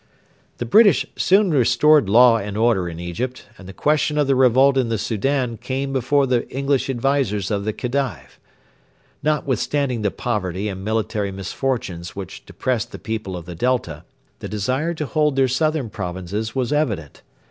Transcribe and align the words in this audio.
The 0.57 0.65
British 0.65 1.05
soon 1.15 1.51
restored 1.51 2.09
law 2.09 2.37
and 2.39 2.57
order 2.57 2.89
in 2.89 2.99
Egypt, 2.99 3.45
and 3.59 3.67
the 3.67 3.71
question 3.71 4.17
of 4.17 4.25
the 4.25 4.33
revolt 4.35 4.75
in 4.75 4.89
the 4.89 4.97
Soudan 4.97 5.57
came 5.57 5.93
before 5.93 6.25
the 6.25 6.49
English 6.49 6.89
advisers 6.89 7.51
of 7.51 7.65
the 7.65 7.71
Khedive. 7.71 8.39
Notwithstanding 9.21 10.01
the 10.01 10.09
poverty 10.09 10.67
and 10.69 10.83
military 10.83 11.31
misfortunes 11.31 12.15
which 12.15 12.47
depressed 12.47 12.91
the 12.91 12.97
people 12.97 13.37
of 13.37 13.45
the 13.45 13.53
Delta, 13.53 14.03
the 14.39 14.49
desire 14.49 14.95
to 14.95 15.05
hold 15.05 15.35
their 15.35 15.47
southern 15.47 15.91
provinces 15.91 16.55
was 16.55 16.73
evident. 16.73 17.21